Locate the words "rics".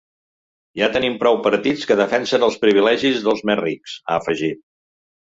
3.65-3.99